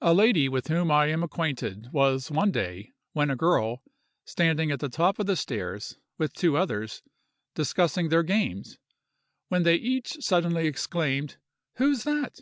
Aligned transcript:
A 0.00 0.14
lady 0.14 0.48
with 0.48 0.68
whom 0.68 0.88
I 0.92 1.06
am 1.06 1.24
acquainted 1.24 1.88
was 1.90 2.30
one 2.30 2.52
day, 2.52 2.92
when 3.12 3.28
a 3.28 3.34
girl, 3.34 3.82
standing 4.24 4.70
at 4.70 4.78
the 4.78 4.88
top 4.88 5.18
of 5.18 5.26
the 5.26 5.34
stairs, 5.34 5.98
with 6.16 6.32
two 6.32 6.56
others, 6.56 7.02
discussing 7.56 8.08
their 8.08 8.22
games, 8.22 8.78
when 9.48 9.64
they 9.64 9.74
each 9.74 10.22
suddenly 10.22 10.68
exclaimed: 10.68 11.38
"Who's 11.78 12.04
that?" 12.04 12.38